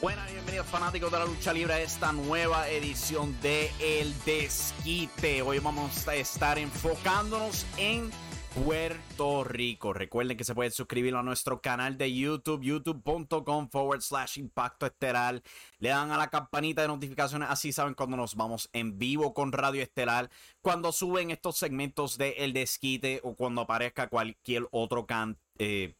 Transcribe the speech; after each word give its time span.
Buenas, 0.00 0.30
bienvenidos 0.30 0.68
fanáticos 0.68 1.10
de 1.10 1.18
la 1.18 1.24
lucha 1.24 1.52
libre 1.52 1.74
a 1.74 1.80
esta 1.80 2.12
nueva 2.12 2.68
edición 2.68 3.36
de 3.42 3.68
El 3.80 4.14
Desquite. 4.24 5.42
Hoy 5.42 5.58
vamos 5.58 6.06
a 6.06 6.14
estar 6.14 6.56
enfocándonos 6.56 7.66
en 7.78 8.08
Puerto 8.64 9.42
Rico. 9.42 9.92
Recuerden 9.92 10.36
que 10.36 10.44
se 10.44 10.54
pueden 10.54 10.70
suscribir 10.70 11.16
a 11.16 11.24
nuestro 11.24 11.60
canal 11.60 11.98
de 11.98 12.14
YouTube, 12.14 12.62
youtube.com 12.62 13.68
forward 13.70 14.00
slash 14.00 14.38
impacto 14.38 14.86
estelar. 14.86 15.42
Le 15.80 15.88
dan 15.88 16.12
a 16.12 16.16
la 16.16 16.30
campanita 16.30 16.82
de 16.82 16.88
notificaciones, 16.88 17.48
así 17.50 17.72
saben 17.72 17.94
cuando 17.94 18.16
nos 18.16 18.36
vamos 18.36 18.70
en 18.72 19.00
vivo 19.00 19.34
con 19.34 19.50
Radio 19.50 19.82
Estelar, 19.82 20.30
cuando 20.62 20.92
suben 20.92 21.32
estos 21.32 21.56
segmentos 21.56 22.16
de 22.18 22.36
El 22.38 22.52
Desquite 22.52 23.20
o 23.24 23.34
cuando 23.34 23.62
aparezca 23.62 24.06
cualquier 24.06 24.68
otro 24.70 25.06
can 25.06 25.36
eh, 25.58 25.96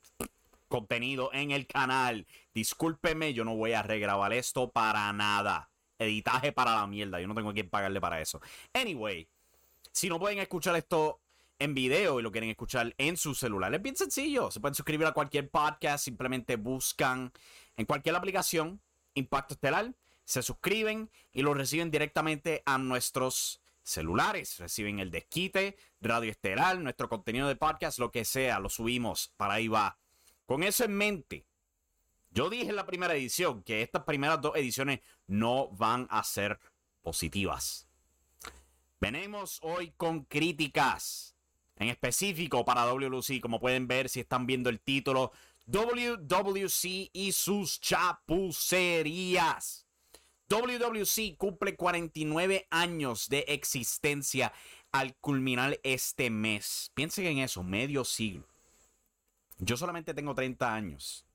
contenido 0.69 1.31
en 1.33 1.51
el 1.51 1.67
canal. 1.67 2.27
Discúlpeme, 2.55 3.35
yo 3.35 3.45
no 3.45 3.57
voy 3.57 3.73
a 3.73 3.83
regrabar 3.83 4.33
esto 4.33 4.71
para 4.71 5.13
nada. 5.13 5.71
Editaje 5.99 6.53
para 6.53 6.77
la 6.77 6.87
mierda. 6.87 7.21
Yo 7.21 7.27
no 7.27 7.35
tengo 7.35 7.53
quien 7.53 7.69
pagarle 7.69 8.01
para 8.01 8.21
eso. 8.21 8.41
Anyway, 8.73 9.29
si 9.93 10.09
no 10.09 10.19
pueden 10.19 10.39
escuchar 10.39 10.77
esto 10.77 11.21
en 11.59 11.75
video 11.75 12.21
y 12.21 12.23
lo 12.23 12.31
quieren 12.31 12.51
escuchar 12.51 12.95
en 12.99 13.17
su 13.17 13.35
celular, 13.35 13.75
es 13.75 13.83
bien 13.83 13.97
sencillo. 13.97 14.51
Se 14.51 14.61
pueden 14.61 14.77
suscribir 14.77 15.07
a 15.07 15.13
cualquier 15.13 15.51
podcast. 15.51 16.05
Simplemente 16.05 16.57
buscan 16.57 17.33
en 17.77 17.87
cualquier 17.87 18.15
aplicación 18.15 18.81
Impacto 19.15 19.55
Estelar. 19.55 19.95
Se 20.25 20.43
suscriben 20.43 21.11
y 21.33 21.43
lo 21.43 21.55
reciben 21.55 21.91
directamente 21.91 22.63
a 22.67 22.79
nuestros 22.79 23.61
celulares. 23.83 24.59
Reciben 24.59 25.01
el 25.01 25.11
desquite, 25.11 25.77
Radio 26.01 26.31
Estelar, 26.31 26.79
nuestro 26.79 27.09
contenido 27.09 27.49
de 27.49 27.57
podcast, 27.57 27.99
lo 27.99 28.13
que 28.13 28.25
sea. 28.25 28.61
Lo 28.61 28.69
subimos. 28.69 29.33
Para 29.37 29.55
ahí 29.55 29.69
va. 29.69 29.99
Con 30.49 30.63
eso 30.63 30.83
en 30.85 30.97
mente, 30.97 31.47
yo 32.31 32.49
dije 32.49 32.71
en 32.71 32.77
la 32.77 32.87
primera 32.87 33.15
edición 33.15 33.63
que 33.63 33.83
estas 33.83 34.05
primeras 34.05 34.41
dos 34.41 34.57
ediciones 34.57 35.01
no 35.27 35.69
van 35.73 36.07
a 36.09 36.25
ser 36.25 36.59
positivas. 37.03 37.87
Venimos 38.99 39.59
hoy 39.61 39.93
con 39.99 40.25
críticas. 40.25 41.37
En 41.77 41.89
específico 41.89 42.65
para 42.65 42.91
WWC, 42.91 43.43
como 43.43 43.61
pueden 43.61 43.87
ver 43.87 44.09
si 44.09 44.21
están 44.21 44.47
viendo 44.47 44.71
el 44.71 44.81
título, 44.81 45.33
WWC 45.67 47.11
y 47.13 47.33
sus 47.33 47.79
chapucerías. 47.83 48.67
WWC 50.49 51.37
cumple 51.37 51.77
49 51.77 52.69
años 52.71 53.29
de 53.29 53.41
existencia 53.49 54.55
al 54.93 55.15
culminar 55.17 55.79
este 55.83 56.31
mes. 56.31 56.91
Piensen 56.95 57.27
en 57.27 57.41
eso, 57.41 57.63
medio 57.63 58.03
siglo. 58.07 58.48
Yo 59.59 59.77
solamente 59.77 60.15
tengo 60.15 60.35
30 60.35 60.73
años. 60.73 61.27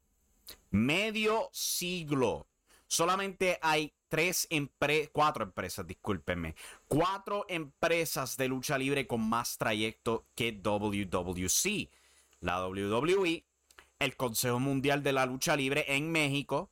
Medio 0.72 1.50
siglo. 1.52 2.48
Solamente 2.88 3.60
hay 3.62 3.94
tres 4.08 4.48
empresas, 4.50 5.10
cuatro 5.12 5.44
empresas, 5.44 5.86
discúlpenme. 5.86 6.56
Cuatro 6.88 7.46
empresas 7.50 8.38
de 8.38 8.48
lucha 8.48 8.78
libre 8.78 9.08
con 9.08 9.28
más 9.28 9.58
trayecto 9.58 10.28
que 10.36 10.52
WWC. 10.52 11.90
La 12.40 12.66
WWE, 12.66 13.46
el 14.00 14.16
Consejo 14.16 14.60
Mundial 14.60 15.02
de 15.02 15.14
la 15.14 15.26
Lucha 15.26 15.56
Libre 15.56 15.86
en 15.88 16.12
México, 16.12 16.72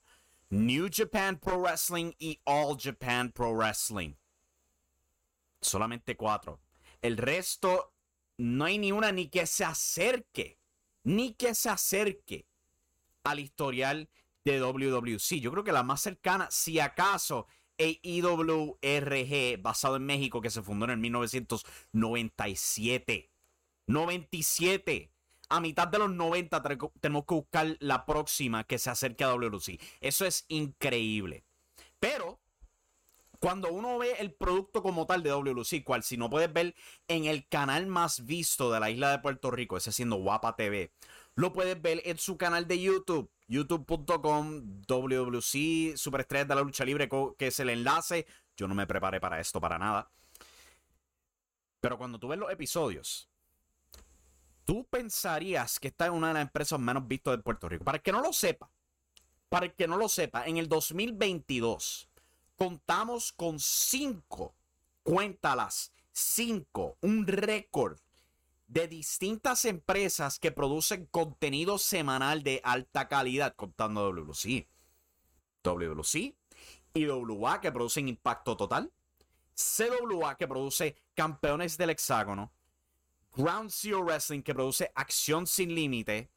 New 0.50 0.90
Japan 0.92 1.40
Pro 1.40 1.60
Wrestling 1.62 2.12
y 2.20 2.40
All 2.44 2.78
Japan 2.78 3.32
Pro 3.32 3.54
Wrestling. 3.54 4.14
Solamente 5.62 6.16
cuatro. 6.18 6.60
El 7.02 7.18
resto, 7.18 7.94
no 8.38 8.66
hay 8.66 8.78
ni 8.78 8.92
una 8.92 9.12
ni 9.12 9.30
que 9.30 9.48
se 9.48 9.64
acerque 9.64 10.61
ni 11.04 11.34
que 11.34 11.56
se 11.56 11.70
acerque 11.70 12.46
al 13.24 13.40
historial 13.40 14.10
de 14.44 14.60
WWC. 14.60 15.40
Yo 15.40 15.52
creo 15.52 15.64
que 15.64 15.72
la 15.72 15.84
más 15.84 16.02
cercana, 16.02 16.50
si 16.52 16.80
acaso, 16.80 17.48
AEWRG, 17.78 19.62
basado 19.62 19.96
en 19.96 20.06
México, 20.06 20.42
que 20.42 20.50
se 20.50 20.62
fundó 20.62 20.84
en 20.86 20.92
el 20.92 20.98
1997. 20.98 23.30
97. 23.88 25.12
A 25.50 25.60
mitad 25.60 25.88
de 25.88 26.00
los 26.00 26.12
90 26.12 26.62
tenemos 27.02 27.26
que 27.26 27.34
buscar 27.34 27.76
la 27.80 28.06
próxima 28.06 28.64
que 28.64 28.78
se 28.78 28.90
acerque 28.90 29.24
a 29.24 29.34
WWC. 29.34 29.80
Eso 30.00 30.26
es 30.26 30.46
increíble. 30.48 31.44
Pero 32.00 32.40
cuando 33.42 33.74
uno 33.74 33.98
ve 33.98 34.18
el 34.20 34.32
producto 34.36 34.84
como 34.84 35.08
tal 35.08 35.24
de 35.24 35.32
WLC, 35.32 35.84
cual 35.84 36.04
si 36.04 36.16
no 36.16 36.30
puedes 36.30 36.54
ver 36.54 36.76
en 37.08 37.26
el 37.26 37.48
canal 37.48 37.88
más 37.88 38.24
visto 38.24 38.72
de 38.72 38.80
la 38.80 38.92
isla 38.92 39.10
de 39.10 39.18
Puerto 39.18 39.50
Rico, 39.50 39.78
ese 39.78 39.92
siendo 39.92 40.18
Guapa 40.18 40.56
TV, 40.56 40.94
lo 41.34 41.52
puedes 41.52 41.82
ver 41.82 42.04
en 42.06 42.20
su 42.20 42.38
canal 42.38 42.68
de 42.68 42.80
YouTube, 42.80 43.32
youtube.com, 43.48 44.84
WLC, 44.88 45.98
Superestrellas 45.98 46.50
de 46.50 46.56
la 46.56 46.62
Lucha 46.62 46.86
Libre, 46.86 47.10
que 47.36 47.48
es 47.48 47.60
el 47.60 47.70
enlace. 47.72 48.28
Yo 48.56 48.68
no 48.68 48.76
me 48.76 48.86
preparé 48.86 49.20
para 49.20 49.40
esto 49.40 49.60
para 49.60 49.80
nada. 49.80 50.12
Pero 51.80 51.98
cuando 51.98 52.20
tú 52.20 52.28
ves 52.28 52.38
los 52.38 52.52
episodios, 52.52 53.28
tú 54.66 54.86
pensarías 54.88 55.80
que 55.80 55.88
esta 55.88 56.06
es 56.06 56.12
una 56.12 56.28
de 56.28 56.34
las 56.36 56.44
empresas 56.44 56.80
menos 56.80 57.08
vistas 57.08 57.38
de 57.38 57.42
Puerto 57.42 57.68
Rico. 57.68 57.84
Para 57.86 57.98
el 57.98 58.04
que 58.04 58.12
no 58.12 58.22
lo 58.22 58.34
sepa, 58.34 58.70
para 59.50 59.66
el 59.66 59.74
que 59.74 59.88
no 59.88 59.98
lo 59.98 60.08
sepa, 60.10 60.46
en 60.46 60.58
el 60.58 60.70
2022 60.70 62.11
contamos 62.62 63.32
con 63.32 63.60
cinco, 63.60 64.54
cuéntalas, 65.02 65.92
cinco, 66.12 66.96
un 67.02 67.26
récord 67.26 67.98
de 68.68 68.88
distintas 68.88 69.66
empresas 69.66 70.38
que 70.38 70.52
producen 70.52 71.08
contenido 71.08 71.80
semanal 71.80 72.44
de 72.44 72.62
alta 72.64 73.08
calidad, 73.08 73.56
contando 73.56 74.04
WC, 74.04 74.68
WC 75.64 76.36
y 76.94 77.08
WA 77.08 77.62
que 77.62 77.72
producen 77.72 78.08
Impacto 78.08 78.56
Total, 78.56 78.92
CWA 79.56 80.38
que 80.38 80.48
produce 80.48 81.02
Campeones 81.16 81.80
del 81.80 81.90
Hexágono, 81.90 82.52
Ground 83.36 83.72
Zero 83.72 84.04
Wrestling 84.04 84.44
que 84.44 84.54
produce 84.54 84.92
Acción 84.94 85.48
Sin 85.48 85.74
Límite 85.74 86.30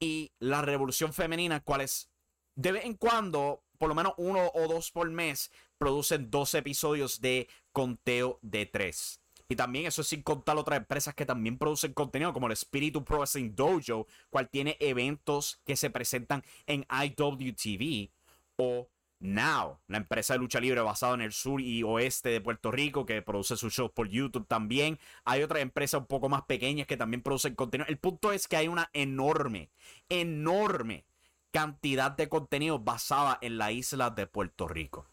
y 0.00 0.32
La 0.38 0.62
Revolución 0.62 1.12
Femenina, 1.12 1.60
cuales 1.60 2.08
de 2.54 2.72
vez 2.72 2.86
en 2.86 2.94
cuando 2.94 3.62
por 3.78 3.88
lo 3.88 3.94
menos 3.94 4.12
uno 4.16 4.50
o 4.54 4.68
dos 4.68 4.90
por 4.90 5.10
mes 5.10 5.50
producen 5.78 6.30
dos 6.30 6.54
episodios 6.54 7.20
de 7.20 7.48
conteo 7.72 8.38
de 8.42 8.66
tres. 8.66 9.20
Y 9.48 9.56
también 9.56 9.86
eso 9.86 10.02
es 10.02 10.08
sin 10.08 10.22
contar 10.22 10.58
otras 10.58 10.78
empresas 10.78 11.14
que 11.14 11.24
también 11.24 11.56
producen 11.56 11.94
contenido, 11.94 12.34
como 12.34 12.48
el 12.48 12.56
Spiritu 12.56 13.02
Pro 13.02 13.18
Wrestling 13.18 13.54
Dojo, 13.54 14.06
cual 14.28 14.50
tiene 14.50 14.76
eventos 14.78 15.62
que 15.64 15.76
se 15.76 15.88
presentan 15.88 16.42
en 16.66 16.86
IWTV 16.90 18.10
o 18.56 18.88
Now, 19.20 19.80
la 19.88 19.96
empresa 19.96 20.34
de 20.34 20.38
lucha 20.38 20.60
libre 20.60 20.80
basada 20.80 21.14
en 21.14 21.22
el 21.22 21.32
sur 21.32 21.60
y 21.60 21.82
oeste 21.82 22.28
de 22.28 22.40
Puerto 22.40 22.70
Rico, 22.70 23.04
que 23.04 23.20
produce 23.20 23.56
sus 23.56 23.74
shows 23.74 23.90
por 23.90 24.08
YouTube 24.08 24.46
también. 24.46 25.00
Hay 25.24 25.42
otras 25.42 25.60
empresas 25.60 26.00
un 26.00 26.06
poco 26.06 26.28
más 26.28 26.42
pequeñas 26.42 26.86
que 26.86 26.96
también 26.96 27.22
producen 27.22 27.56
contenido. 27.56 27.88
El 27.88 27.98
punto 27.98 28.32
es 28.32 28.46
que 28.46 28.56
hay 28.56 28.68
una 28.68 28.90
enorme, 28.92 29.70
enorme 30.08 31.04
cantidad 31.50 32.10
de 32.10 32.28
contenido 32.28 32.78
basada 32.78 33.38
en 33.40 33.58
la 33.58 33.72
isla 33.72 34.10
de 34.10 34.26
Puerto 34.26 34.68
Rico. 34.68 35.06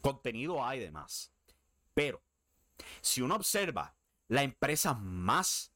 Contenido 0.00 0.64
hay 0.64 0.80
de 0.80 0.90
más. 0.90 1.32
Pero, 1.94 2.22
si 3.00 3.22
uno 3.22 3.36
observa 3.36 3.94
la 4.28 4.42
empresa 4.42 4.94
más 4.94 5.72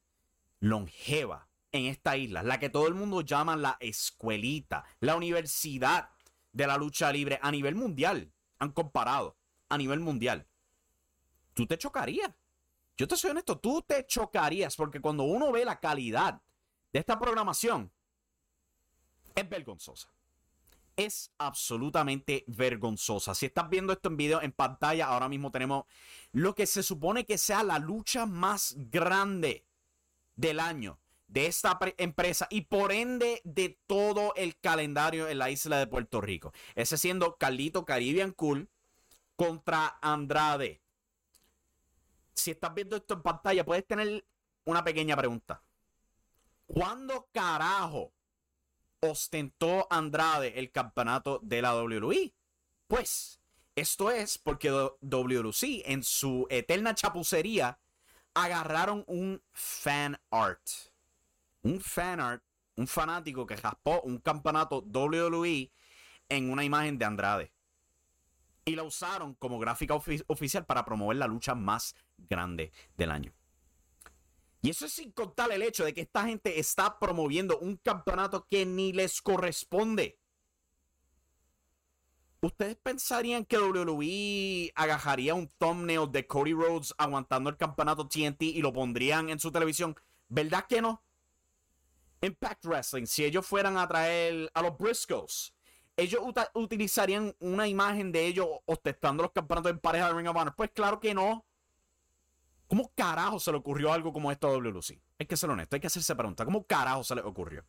longeva 0.59 1.47
en 1.71 1.85
esta 1.85 2.17
isla, 2.17 2.43
la 2.43 2.59
que 2.59 2.69
todo 2.69 2.87
el 2.87 2.95
mundo 2.95 3.21
llama 3.21 3.55
la 3.55 3.77
escuelita, 3.79 4.85
la 4.99 5.15
universidad 5.15 6.09
de 6.51 6.67
la 6.67 6.77
lucha 6.77 7.11
libre 7.11 7.39
a 7.41 7.51
nivel 7.51 7.75
mundial, 7.75 8.31
han 8.57 8.71
comparado 8.71 9.37
a 9.69 9.77
nivel 9.77 9.99
mundial, 9.99 10.47
tú 11.53 11.65
te 11.67 11.77
chocarías. 11.77 12.31
Yo 12.97 13.07
te 13.07 13.15
soy 13.15 13.31
honesto, 13.31 13.57
tú 13.57 13.81
te 13.81 14.05
chocarías 14.05 14.75
porque 14.75 14.99
cuando 14.99 15.23
uno 15.23 15.51
ve 15.53 15.63
la 15.63 15.79
calidad 15.79 16.41
de 16.91 16.99
esta 16.99 17.17
programación 17.17 17.93
es 19.39 19.49
vergonzosa. 19.49 20.09
Es 20.95 21.31
absolutamente 21.37 22.43
vergonzosa. 22.47 23.33
Si 23.33 23.45
estás 23.45 23.69
viendo 23.69 23.93
esto 23.93 24.09
en 24.09 24.17
video 24.17 24.41
en 24.41 24.51
pantalla, 24.51 25.07
ahora 25.07 25.29
mismo 25.29 25.51
tenemos 25.51 25.85
lo 26.33 26.53
que 26.55 26.65
se 26.65 26.83
supone 26.83 27.25
que 27.25 27.37
sea 27.37 27.63
la 27.63 27.79
lucha 27.79 28.25
más 28.25 28.75
grande 28.77 29.65
del 30.35 30.59
año 30.59 30.99
de 31.29 31.45
esta 31.45 31.79
empresa 31.97 32.47
y 32.49 32.61
por 32.61 32.91
ende 32.91 33.41
de 33.43 33.79
todo 33.87 34.33
el 34.35 34.59
calendario 34.59 35.29
en 35.29 35.37
la 35.37 35.49
isla 35.49 35.77
de 35.77 35.87
Puerto 35.87 36.21
Rico. 36.21 36.51
Ese 36.75 36.97
siendo 36.97 37.37
Carlito 37.37 37.85
Caribbean 37.85 38.31
Cool 38.31 38.67
contra 39.35 39.99
Andrade. 40.01 40.81
Si 42.33 42.51
estás 42.51 42.73
viendo 42.73 42.95
esto 42.95 43.13
en 43.13 43.21
pantalla, 43.21 43.63
puedes 43.63 43.85
tener 43.85 44.25
una 44.65 44.83
pequeña 44.83 45.15
pregunta. 45.15 45.61
¿Cuándo 46.65 47.29
carajo 47.31 48.11
ostentó 49.01 49.87
Andrade 49.89 50.59
el 50.59 50.71
campeonato 50.71 51.39
de 51.43 51.61
la 51.61 51.75
WWE? 51.75 52.33
Pues 52.87 53.41
esto 53.75 54.11
es 54.11 54.37
porque 54.37 54.69
WLC 55.01 55.83
en 55.85 56.03
su 56.03 56.47
eterna 56.49 56.95
chapucería 56.95 57.79
agarraron 58.33 59.03
un 59.07 59.41
fan 59.51 60.19
art 60.31 60.61
un 61.61 61.79
fan 61.79 62.19
art, 62.19 62.43
un 62.75 62.87
fanático 62.87 63.45
que 63.45 63.55
raspó 63.55 64.01
un 64.01 64.19
campeonato 64.19 64.81
WWE 64.81 65.71
en 66.29 66.51
una 66.51 66.63
imagen 66.63 66.97
de 66.97 67.05
Andrade. 67.05 67.53
Y 68.65 68.75
la 68.75 68.83
usaron 68.83 69.33
como 69.35 69.59
gráfica 69.59 69.95
oficial 69.95 70.65
para 70.65 70.85
promover 70.85 71.17
la 71.17 71.27
lucha 71.27 71.55
más 71.55 71.95
grande 72.17 72.71
del 72.95 73.11
año. 73.11 73.33
Y 74.61 74.71
eso 74.71 74.85
es 74.85 74.93
sin 74.93 75.11
contar 75.11 75.51
el 75.51 75.61
hecho 75.61 75.85
de 75.85 75.93
que 75.93 76.01
esta 76.01 76.25
gente 76.25 76.59
está 76.59 76.99
promoviendo 76.99 77.57
un 77.59 77.77
campeonato 77.77 78.45
que 78.49 78.65
ni 78.65 78.91
les 78.91 79.21
corresponde. 79.21 80.19
¿Ustedes 82.41 82.77
pensarían 82.77 83.45
que 83.45 83.57
WWE 83.57 84.71
agajaría 84.75 85.33
un 85.33 85.49
thumbnail 85.57 86.09
de 86.11 86.25
Cody 86.25 86.53
Rhodes 86.53 86.93
aguantando 86.97 87.49
el 87.49 87.57
campeonato 87.57 88.07
TNT 88.07 88.43
y 88.43 88.61
lo 88.61 88.71
pondrían 88.71 89.29
en 89.29 89.39
su 89.39 89.51
televisión? 89.51 89.95
¿Verdad 90.29 90.65
que 90.67 90.81
no? 90.81 91.03
Impact 92.21 92.65
Wrestling, 92.65 93.05
si 93.05 93.23
ellos 93.23 93.45
fueran 93.45 93.77
a 93.77 93.87
traer 93.87 94.49
a 94.53 94.61
los 94.61 94.77
Briscoes, 94.77 95.53
ellos 95.97 96.21
utilizarían 96.53 97.35
una 97.39 97.67
imagen 97.67 98.11
de 98.11 98.25
ellos 98.25 98.47
ostentando 98.65 99.23
los 99.23 99.31
campeonatos 99.31 99.71
en 99.71 99.79
pareja 99.79 100.07
de 100.07 100.13
Ring 100.13 100.27
of 100.27 100.35
Honor. 100.35 100.55
Pues 100.55 100.71
claro 100.71 100.99
que 100.99 101.13
no. 101.13 101.45
¿Cómo 102.69 102.93
carajo 102.93 103.39
se 103.39 103.51
le 103.51 103.57
ocurrió 103.57 103.91
algo 103.91 104.13
como 104.13 104.31
esto 104.31 104.47
a 104.47 104.51
WLC? 104.51 105.01
Hay 105.17 105.25
que 105.25 105.35
ser 105.35 105.49
honesto, 105.49 105.75
hay 105.75 105.79
que 105.79 105.87
hacerse 105.87 106.15
pregunta. 106.15 106.45
¿Cómo 106.45 106.67
carajo 106.67 107.03
se 107.03 107.15
le 107.15 107.21
ocurrió? 107.21 107.65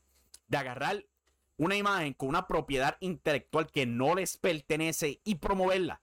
De 0.47 0.59
agarrar 0.59 1.07
una 1.57 1.75
imagen 1.75 2.13
con 2.13 2.29
una 2.29 2.47
propiedad 2.47 2.99
intelectual 3.01 3.71
que 3.71 3.87
no 3.87 4.15
les 4.15 4.37
pertenece 4.37 5.23
y 5.25 5.37
promoverla. 5.37 6.03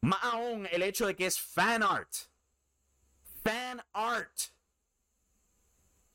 Más 0.00 0.24
aún 0.24 0.66
el 0.72 0.82
hecho 0.82 1.06
de 1.06 1.14
que 1.14 1.26
es 1.26 1.38
fan 1.38 1.82
art. 1.82 2.10
Fan 3.44 3.84
art. 3.92 4.38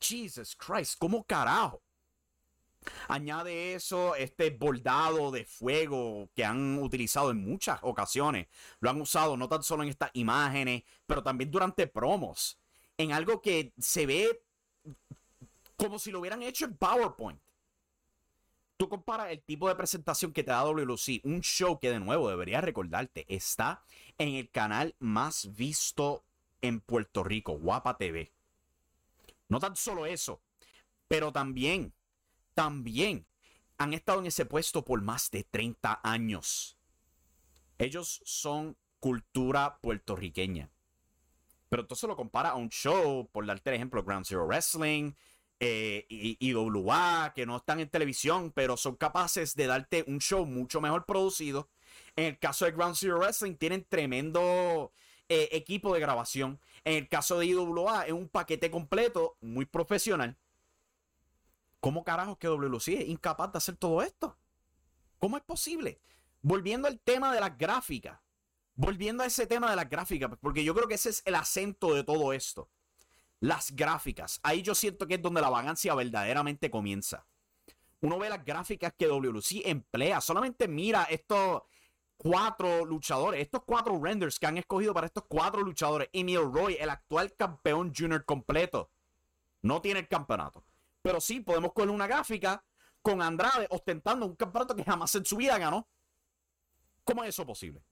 Jesus 0.00 0.56
Christ, 0.56 0.98
¿cómo 0.98 1.24
carajo? 1.24 1.80
Añade 3.08 3.74
eso, 3.74 4.14
este 4.14 4.50
bordado 4.50 5.30
de 5.30 5.44
fuego 5.44 6.28
que 6.34 6.44
han 6.44 6.78
utilizado 6.78 7.30
en 7.30 7.44
muchas 7.44 7.78
ocasiones. 7.82 8.48
Lo 8.80 8.90
han 8.90 9.00
usado 9.00 9.36
no 9.36 9.48
tan 9.48 9.62
solo 9.62 9.82
en 9.82 9.88
estas 9.88 10.10
imágenes, 10.14 10.82
pero 11.06 11.22
también 11.22 11.50
durante 11.50 11.86
promos. 11.86 12.58
En 12.96 13.12
algo 13.12 13.40
que 13.40 13.72
se 13.78 14.06
ve 14.06 14.42
como 15.76 15.98
si 15.98 16.10
lo 16.10 16.20
hubieran 16.20 16.42
hecho 16.42 16.64
en 16.64 16.76
PowerPoint. 16.76 17.40
Tú 18.76 18.88
comparas 18.88 19.30
el 19.30 19.40
tipo 19.42 19.68
de 19.68 19.76
presentación 19.76 20.32
que 20.32 20.42
te 20.42 20.50
da 20.50 20.64
WLC, 20.64 21.20
un 21.24 21.40
show 21.42 21.78
que 21.78 21.90
de 21.90 22.00
nuevo 22.00 22.28
debería 22.28 22.60
recordarte, 22.60 23.24
está 23.28 23.84
en 24.18 24.34
el 24.34 24.50
canal 24.50 24.96
más 24.98 25.54
visto 25.54 26.24
en 26.60 26.80
Puerto 26.80 27.22
Rico, 27.22 27.52
Guapa 27.58 27.96
TV. 27.96 28.32
No 29.48 29.60
tan 29.60 29.76
solo 29.76 30.06
eso, 30.06 30.40
pero 31.06 31.30
también, 31.30 31.92
también 32.54 33.26
han 33.78 33.92
estado 33.92 34.20
en 34.20 34.26
ese 34.26 34.46
puesto 34.46 34.84
por 34.84 35.02
más 35.02 35.30
de 35.30 35.44
30 35.44 36.00
años. 36.02 36.78
Ellos 37.78 38.22
son 38.24 38.76
cultura 39.00 39.78
puertorriqueña. 39.80 40.70
Pero 41.68 41.82
entonces 41.82 42.08
lo 42.08 42.16
compara 42.16 42.50
a 42.50 42.54
un 42.54 42.68
show, 42.68 43.28
por 43.32 43.44
darte 43.46 43.70
el 43.70 43.76
ejemplo, 43.76 44.04
Ground 44.04 44.26
Zero 44.26 44.46
Wrestling 44.46 45.12
eh, 45.60 46.06
IWA, 46.08 47.32
que 47.34 47.46
no 47.46 47.56
están 47.56 47.80
en 47.80 47.88
televisión, 47.88 48.52
pero 48.52 48.76
son 48.76 48.96
capaces 48.96 49.54
de 49.54 49.66
darte 49.66 50.04
un 50.06 50.20
show 50.20 50.44
mucho 50.46 50.80
mejor 50.80 51.04
producido. 51.06 51.68
En 52.16 52.26
el 52.26 52.38
caso 52.38 52.64
de 52.64 52.72
Ground 52.72 52.96
Zero 52.96 53.18
Wrestling, 53.18 53.54
tienen 53.54 53.84
tremendo 53.88 54.92
eh, 55.28 55.48
equipo 55.52 55.94
de 55.94 56.00
grabación. 56.00 56.60
En 56.84 56.94
el 56.94 57.08
caso 57.08 57.38
de 57.38 57.46
IWA 57.46 58.06
es 58.06 58.12
un 58.12 58.28
paquete 58.28 58.70
completo, 58.70 59.36
muy 59.40 59.64
profesional. 59.64 60.36
¿Cómo 61.84 62.02
carajo 62.02 62.38
que 62.38 62.48
WLC 62.48 62.88
es 62.88 63.08
incapaz 63.10 63.52
de 63.52 63.58
hacer 63.58 63.76
todo 63.76 64.00
esto? 64.00 64.38
¿Cómo 65.18 65.36
es 65.36 65.42
posible? 65.42 66.00
Volviendo 66.40 66.88
al 66.88 66.98
tema 66.98 67.30
de 67.30 67.40
las 67.40 67.58
gráficas. 67.58 68.18
Volviendo 68.74 69.22
a 69.22 69.26
ese 69.26 69.46
tema 69.46 69.68
de 69.68 69.76
las 69.76 69.90
gráficas, 69.90 70.30
porque 70.40 70.64
yo 70.64 70.74
creo 70.74 70.88
que 70.88 70.94
ese 70.94 71.10
es 71.10 71.20
el 71.26 71.34
acento 71.34 71.92
de 71.92 72.02
todo 72.02 72.32
esto. 72.32 72.70
Las 73.38 73.70
gráficas. 73.76 74.40
Ahí 74.42 74.62
yo 74.62 74.74
siento 74.74 75.06
que 75.06 75.16
es 75.16 75.20
donde 75.20 75.42
la 75.42 75.50
vagancia 75.50 75.94
verdaderamente 75.94 76.70
comienza. 76.70 77.26
Uno 78.00 78.18
ve 78.18 78.30
las 78.30 78.42
gráficas 78.46 78.94
que 78.96 79.06
WLC 79.06 79.66
emplea. 79.66 80.22
Solamente 80.22 80.66
mira 80.66 81.02
esto, 81.10 81.66
cuatro 82.16 82.86
luchadores, 82.86 83.42
estos 83.42 83.62
cuatro 83.66 84.00
renders 84.02 84.38
que 84.38 84.46
han 84.46 84.56
escogido 84.56 84.94
para 84.94 85.08
estos 85.08 85.24
cuatro 85.28 85.60
luchadores. 85.60 86.08
Emil 86.14 86.50
Roy, 86.50 86.78
el 86.80 86.88
actual 86.88 87.34
campeón 87.34 87.92
junior 87.94 88.24
completo, 88.24 88.90
no 89.60 89.82
tiene 89.82 90.00
el 90.00 90.08
campeonato. 90.08 90.64
Pero 91.04 91.20
sí 91.20 91.40
podemos 91.40 91.74
coger 91.74 91.90
una 91.90 92.06
gráfica 92.06 92.64
con 93.02 93.20
Andrade 93.20 93.66
ostentando 93.68 94.24
un 94.24 94.34
campeonato 94.34 94.74
que 94.74 94.82
jamás 94.82 95.14
en 95.14 95.26
su 95.26 95.36
vida 95.36 95.58
ganó. 95.58 95.86
¿Cómo 97.04 97.22
es 97.22 97.28
eso 97.28 97.44
posible? 97.44 97.84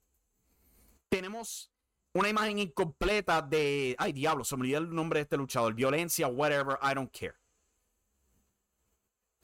Tenemos 1.11 1.71
una 2.15 2.31
imagen 2.31 2.59
incompleta 2.59 3.43
de. 3.43 3.95
Ay, 3.99 4.15
diablo, 4.15 4.45
se 4.45 4.57
me 4.57 4.63
olvidó 4.63 4.79
el 4.79 4.95
nombre 4.95 5.19
de 5.19 5.25
este 5.25 5.37
luchador. 5.37 5.75
Violencia, 5.75 6.27
whatever, 6.27 6.79
I 6.83 6.95
don't 6.95 7.15
care. 7.15 7.35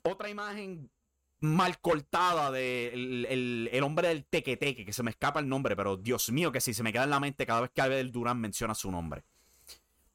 Otra 0.03 0.31
imagen 0.31 0.91
mal 1.41 1.79
cortada 1.79 2.51
de 2.51 2.89
el, 3.71 3.83
hombre 3.83 4.09
del 4.09 4.25
tequeteque, 4.25 4.87
que 4.87 4.95
se 4.95 5.03
me 5.03 5.11
escapa 5.11 5.41
el 5.41 5.49
nombre, 5.49 5.77
pero 5.77 5.99
Dios 5.99 6.33
mío, 6.33 6.51
que 6.51 6.63
si 6.63 6.73
se 6.73 6.83
me 6.83 6.91
queda 6.91 7.05
en 7.05 7.11
la 7.11 7.21
mente 7.21 7.45
cada 7.45 7.61
vez 7.61 7.71
que 7.75 7.83
Abel 7.83 8.11
Durán 8.11 8.41
menciona 8.41 8.75
su 8.75 8.91
nombre. 8.91 9.25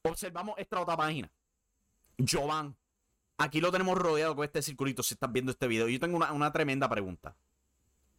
Observamos 0.01 0.55
esta 0.57 0.81
otra 0.81 0.97
página. 0.97 1.31
Jovan. 2.17 2.75
Aquí 3.37 3.61
lo 3.61 3.71
tenemos 3.71 3.97
rodeado 3.97 4.35
con 4.35 4.45
este 4.45 4.61
circulito 4.61 5.03
si 5.03 5.15
estás 5.15 5.31
viendo 5.31 5.51
este 5.51 5.67
video. 5.67 5.87
Yo 5.87 5.99
tengo 5.99 6.17
una, 6.17 6.31
una 6.31 6.51
tremenda 6.51 6.87
pregunta. 6.89 7.35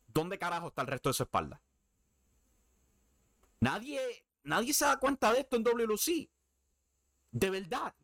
¿Dónde 0.06 0.38
carajo 0.38 0.68
está 0.68 0.82
el 0.82 0.88
resto 0.88 1.08
de 1.08 1.14
su 1.14 1.22
espalda? 1.22 1.60
Nadie, 3.60 4.00
nadie 4.42 4.74
se 4.74 4.84
da 4.84 4.98
cuenta 4.98 5.32
de 5.32 5.40
esto 5.40 5.56
en 5.56 5.64
WLC. 5.64 6.28
De 7.30 7.50
verdad. 7.50 7.94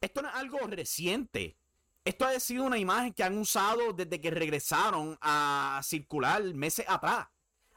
Esto 0.00 0.22
no 0.22 0.28
es 0.28 0.34
algo 0.34 0.58
reciente. 0.66 1.56
Esto 2.04 2.26
ha 2.26 2.40
sido 2.40 2.64
una 2.64 2.78
imagen 2.78 3.12
que 3.12 3.22
han 3.22 3.38
usado 3.38 3.92
desde 3.92 4.20
que 4.20 4.30
regresaron 4.30 5.16
a 5.20 5.80
circular 5.84 6.42
meses 6.54 6.84
atrás. 6.88 7.28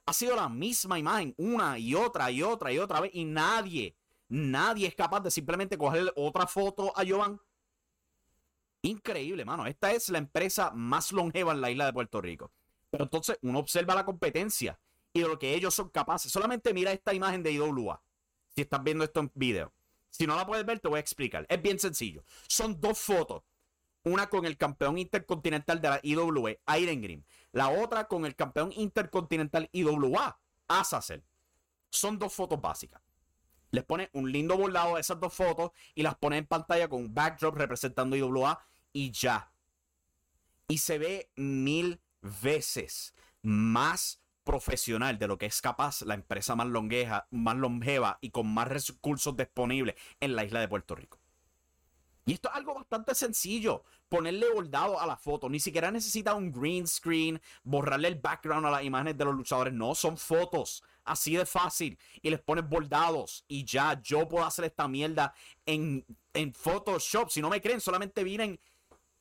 Ha 0.07 0.13
sido 0.13 0.35
la 0.35 0.49
misma 0.49 0.97
imagen 0.97 1.35
una 1.37 1.77
y 1.77 1.93
otra 1.93 2.31
y 2.31 2.41
otra 2.41 2.71
y 2.71 2.79
otra 2.79 3.01
vez 3.01 3.11
y 3.13 3.25
nadie, 3.25 3.95
nadie 4.27 4.87
es 4.87 4.95
capaz 4.95 5.19
de 5.21 5.31
simplemente 5.31 5.77
coger 5.77 6.11
otra 6.15 6.47
foto 6.47 6.91
a 6.97 7.05
Jovan. 7.07 7.39
Increíble, 8.85 9.45
mano. 9.45 9.65
Esta 9.65 9.91
es 9.91 10.09
la 10.09 10.19
empresa 10.19 10.71
más 10.71 11.11
longeva 11.11 11.53
en 11.53 11.61
la 11.61 11.71
isla 11.71 11.87
de 11.87 11.93
Puerto 11.93 12.21
Rico. 12.21 12.51
Pero 12.91 13.05
entonces 13.05 13.39
uno 13.41 13.57
observa 13.57 13.95
la 13.95 14.05
competencia 14.05 14.79
y 15.11 15.21
de 15.21 15.27
lo 15.27 15.39
que 15.39 15.55
ellos 15.55 15.73
son 15.73 15.89
capaces. 15.89 16.31
Solamente 16.31 16.71
mira 16.71 16.91
esta 16.91 17.11
imagen 17.11 17.41
de 17.41 17.51
IWA. 17.51 18.01
Si 18.55 18.61
estás 18.61 18.83
viendo 18.83 19.03
esto 19.03 19.21
en 19.21 19.31
video. 19.33 19.73
Si 20.11 20.27
no 20.27 20.35
la 20.35 20.45
puedes 20.45 20.65
ver, 20.67 20.79
te 20.79 20.87
voy 20.87 20.97
a 20.97 20.99
explicar. 20.99 21.47
Es 21.49 21.59
bien 21.61 21.79
sencillo. 21.79 22.23
Son 22.47 22.79
dos 22.79 22.99
fotos 22.99 23.41
una 24.03 24.29
con 24.29 24.45
el 24.45 24.55
campeón 24.55 24.99
intercontinental 24.99 25.81
de 25.81 25.89
la 25.89 25.99
IWE, 26.03 26.61
Iron 26.79 27.01
Green. 27.01 27.25
La 27.51 27.69
otra 27.69 28.07
con 28.07 28.25
el 28.27 28.35
campeón 28.35 28.71
intercontinental 28.75 29.67
IWA, 29.71 30.39
Azazel. 30.67 31.23
Son 31.89 32.19
dos 32.19 32.31
fotos 32.31 32.61
básicas. 32.61 33.01
Les 33.71 33.83
pone 33.83 34.11
un 34.13 34.31
lindo 34.31 34.55
bordado 34.57 34.93
de 34.93 35.01
esas 35.01 35.19
dos 35.19 35.33
fotos 35.33 35.71
y 35.95 36.03
las 36.03 36.15
pone 36.15 36.37
en 36.37 36.45
pantalla 36.45 36.87
con 36.87 37.01
un 37.01 37.15
backdrop 37.15 37.55
representando 37.55 38.15
IWA 38.15 38.63
y 38.95 39.11
ya. 39.11 39.51
Y 40.69 40.77
se 40.77 40.97
ve 40.97 41.29
mil 41.35 41.99
veces 42.21 43.13
más 43.41 44.21
profesional 44.45 45.19
de 45.19 45.27
lo 45.27 45.37
que 45.37 45.47
es 45.47 45.61
capaz 45.61 46.01
la 46.03 46.13
empresa 46.13 46.55
más, 46.55 46.67
longeja, 46.67 47.27
más 47.29 47.57
longeva 47.57 48.17
y 48.21 48.29
con 48.29 48.47
más 48.47 48.69
recursos 48.69 49.35
disponibles 49.35 49.95
en 50.21 50.35
la 50.35 50.45
isla 50.45 50.61
de 50.61 50.69
Puerto 50.69 50.95
Rico. 50.95 51.19
Y 52.25 52.33
esto 52.33 52.49
es 52.49 52.55
algo 52.55 52.73
bastante 52.73 53.13
sencillo. 53.13 53.83
Ponerle 54.07 54.49
bordado 54.51 54.99
a 54.99 55.05
la 55.05 55.17
foto. 55.17 55.49
Ni 55.49 55.59
siquiera 55.59 55.91
necesita 55.91 56.33
un 56.33 56.51
green 56.51 56.87
screen, 56.87 57.39
borrarle 57.63 58.07
el 58.07 58.15
background 58.15 58.65
a 58.65 58.71
las 58.71 58.83
imágenes 58.83 59.17
de 59.17 59.25
los 59.25 59.35
luchadores. 59.35 59.73
No, 59.73 59.93
son 59.93 60.17
fotos. 60.17 60.83
Así 61.03 61.35
de 61.35 61.45
fácil. 61.45 61.99
Y 62.23 62.31
les 62.31 62.39
pones 62.39 62.67
bordados. 62.67 63.45
Y 63.47 63.63
ya, 63.65 64.01
yo 64.01 64.27
puedo 64.27 64.43
hacer 64.43 64.65
esta 64.65 64.87
mierda 64.87 65.35
en, 65.67 66.03
en 66.33 66.53
Photoshop. 66.53 67.29
Si 67.29 67.41
no 67.41 67.49
me 67.49 67.61
creen, 67.61 67.79
solamente 67.79 68.23
miren 68.23 68.59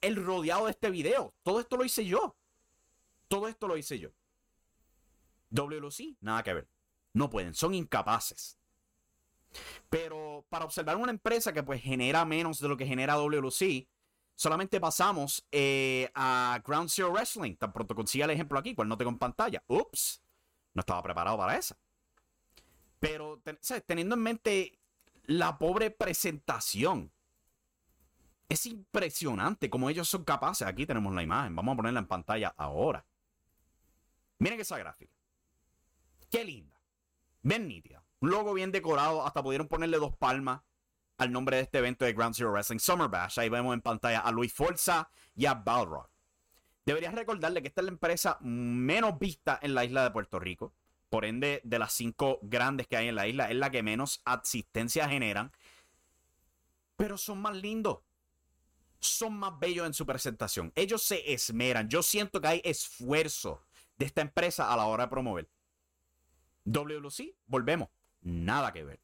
el 0.06 0.24
rodeado 0.24 0.66
de 0.66 0.72
este 0.72 0.90
video. 0.90 1.34
Todo 1.42 1.60
esto 1.60 1.76
lo 1.76 1.84
hice 1.84 2.04
yo. 2.04 2.36
Todo 3.28 3.48
esto 3.48 3.66
lo 3.66 3.76
hice 3.76 3.98
yo. 3.98 4.10
WLC, 5.50 6.16
nada 6.20 6.42
que 6.42 6.54
ver. 6.54 6.68
No 7.12 7.30
pueden, 7.30 7.54
son 7.54 7.74
incapaces. 7.74 8.58
Pero 9.88 10.44
para 10.48 10.64
observar 10.64 10.96
una 10.96 11.12
empresa 11.12 11.52
que 11.52 11.62
pues 11.62 11.80
genera 11.80 12.24
menos 12.24 12.58
de 12.58 12.68
lo 12.68 12.76
que 12.76 12.86
genera 12.86 13.16
WLC, 13.16 13.88
solamente 14.34 14.80
pasamos 14.80 15.46
eh, 15.52 16.10
a 16.14 16.60
Ground 16.66 16.90
Zero 16.90 17.12
Wrestling. 17.12 17.56
Tan 17.56 17.72
pronto 17.72 17.94
consiga 17.94 18.24
el 18.24 18.32
ejemplo 18.32 18.58
aquí, 18.58 18.74
cual 18.74 18.88
no 18.88 18.98
tengo 18.98 19.10
en 19.10 19.18
pantalla. 19.18 19.62
Ups, 19.68 20.22
no 20.74 20.80
estaba 20.80 21.02
preparado 21.02 21.38
para 21.38 21.56
eso. 21.56 21.76
Pero 22.98 23.40
teniendo 23.86 24.16
en 24.16 24.22
mente 24.22 24.78
la 25.24 25.56
pobre 25.56 25.90
presentación, 25.90 27.12
es 28.54 28.66
impresionante 28.66 29.70
cómo 29.70 29.90
ellos 29.90 30.08
son 30.08 30.24
capaces. 30.24 30.66
Aquí 30.66 30.86
tenemos 30.86 31.14
la 31.14 31.22
imagen, 31.22 31.54
vamos 31.54 31.74
a 31.74 31.76
ponerla 31.76 32.00
en 32.00 32.06
pantalla 32.06 32.54
ahora. 32.56 33.04
Miren 34.38 34.60
esa 34.60 34.78
gráfica. 34.78 35.14
Qué 36.30 36.44
linda. 36.44 36.80
Bien 37.42 37.68
nítida. 37.68 38.02
Un 38.20 38.30
logo 38.30 38.54
bien 38.54 38.72
decorado. 38.72 39.24
Hasta 39.24 39.42
pudieron 39.42 39.68
ponerle 39.68 39.98
dos 39.98 40.16
palmas 40.16 40.62
al 41.18 41.30
nombre 41.30 41.56
de 41.56 41.62
este 41.62 41.78
evento 41.78 42.04
de 42.04 42.12
Ground 42.12 42.34
Zero 42.34 42.50
Wrestling 42.50 42.78
Summer 42.78 43.08
Bash. 43.08 43.38
Ahí 43.38 43.48
vemos 43.48 43.74
en 43.74 43.80
pantalla 43.80 44.20
a 44.20 44.32
Luis 44.32 44.52
Forza 44.52 45.08
y 45.34 45.46
a 45.46 45.54
Balrog. 45.54 46.08
Deberías 46.84 47.14
recordarle 47.14 47.62
que 47.62 47.68
esta 47.68 47.80
es 47.80 47.86
la 47.86 47.92
empresa 47.92 48.38
menos 48.40 49.18
vista 49.18 49.58
en 49.62 49.74
la 49.74 49.84
isla 49.84 50.02
de 50.04 50.10
Puerto 50.10 50.38
Rico. 50.38 50.74
Por 51.08 51.24
ende, 51.24 51.60
de 51.64 51.78
las 51.78 51.92
cinco 51.92 52.40
grandes 52.42 52.86
que 52.88 52.96
hay 52.96 53.08
en 53.08 53.14
la 53.14 53.26
isla, 53.26 53.50
es 53.50 53.56
la 53.56 53.70
que 53.70 53.82
menos 53.82 54.20
asistencia 54.24 55.08
generan. 55.08 55.52
Pero 56.96 57.16
son 57.16 57.40
más 57.40 57.56
lindos. 57.56 57.98
Son 59.04 59.34
más 59.34 59.58
bellos 59.58 59.86
en 59.86 59.94
su 59.94 60.06
presentación. 60.06 60.72
Ellos 60.74 61.02
se 61.02 61.32
esmeran. 61.32 61.88
Yo 61.88 62.02
siento 62.02 62.40
que 62.40 62.48
hay 62.48 62.60
esfuerzo 62.64 63.62
de 63.96 64.06
esta 64.06 64.22
empresa 64.22 64.72
a 64.72 64.76
la 64.76 64.86
hora 64.86 65.04
de 65.04 65.10
promover. 65.10 65.48
WLC, 66.64 67.36
volvemos, 67.46 67.90
nada 68.22 68.72
que 68.72 68.84
ver. 68.84 69.00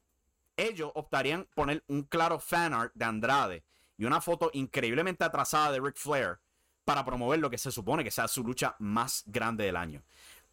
Ellos 0.57 0.91
optarían 0.95 1.47
poner 1.53 1.83
un 1.87 2.03
claro 2.03 2.39
fan 2.39 2.73
art 2.73 2.91
de 2.95 3.05
Andrade 3.05 3.63
y 3.97 4.05
una 4.05 4.21
foto 4.21 4.49
increíblemente 4.53 5.23
atrasada 5.23 5.71
de 5.71 5.79
Ric 5.79 5.97
Flair 5.97 6.39
para 6.83 7.05
promover 7.05 7.39
lo 7.39 7.49
que 7.49 7.57
se 7.57 7.71
supone 7.71 8.03
que 8.03 8.11
sea 8.11 8.27
su 8.27 8.43
lucha 8.43 8.75
más 8.79 9.23
grande 9.27 9.65
del 9.65 9.75
año. 9.75 10.03